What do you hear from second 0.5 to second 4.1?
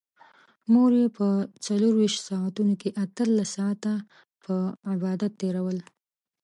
مور يې په څلرويشت ساعتونو کې اتلس ساعته